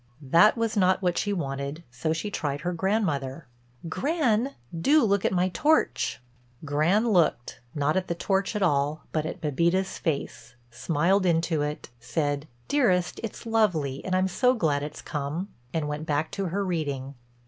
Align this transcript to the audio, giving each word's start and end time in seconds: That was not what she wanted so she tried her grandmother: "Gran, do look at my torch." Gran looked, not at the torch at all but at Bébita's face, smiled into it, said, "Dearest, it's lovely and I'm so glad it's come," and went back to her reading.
That 0.31 0.57
was 0.57 0.75
not 0.75 1.03
what 1.03 1.15
she 1.15 1.31
wanted 1.31 1.83
so 1.91 2.11
she 2.11 2.31
tried 2.31 2.61
her 2.61 2.73
grandmother: 2.73 3.45
"Gran, 3.87 4.55
do 4.75 5.03
look 5.03 5.25
at 5.25 5.31
my 5.31 5.49
torch." 5.49 6.19
Gran 6.65 7.09
looked, 7.09 7.59
not 7.75 7.95
at 7.95 8.07
the 8.07 8.15
torch 8.15 8.55
at 8.55 8.63
all 8.63 9.05
but 9.11 9.27
at 9.27 9.41
Bébita's 9.41 9.99
face, 9.99 10.55
smiled 10.71 11.27
into 11.27 11.61
it, 11.61 11.89
said, 11.99 12.47
"Dearest, 12.67 13.19
it's 13.21 13.45
lovely 13.45 14.03
and 14.03 14.15
I'm 14.15 14.27
so 14.27 14.55
glad 14.55 14.81
it's 14.81 15.03
come," 15.03 15.49
and 15.71 15.87
went 15.87 16.07
back 16.07 16.31
to 16.31 16.45
her 16.47 16.65
reading. 16.65 17.13